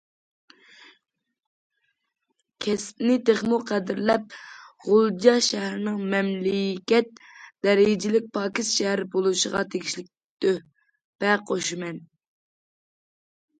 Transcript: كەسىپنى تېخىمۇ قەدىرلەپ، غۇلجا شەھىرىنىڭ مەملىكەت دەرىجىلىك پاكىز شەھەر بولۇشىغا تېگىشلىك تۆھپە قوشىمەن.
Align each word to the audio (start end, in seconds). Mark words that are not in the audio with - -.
كەسىپنى 2.65 3.17
تېخىمۇ 3.29 3.59
قەدىرلەپ، 3.71 4.33
غۇلجا 4.87 5.35
شەھىرىنىڭ 5.49 6.01
مەملىكەت 6.15 7.13
دەرىجىلىك 7.67 8.29
پاكىز 8.39 8.75
شەھەر 8.79 9.07
بولۇشىغا 9.17 9.65
تېگىشلىك 9.75 10.11
تۆھپە 10.47 11.37
قوشىمەن. 11.51 12.05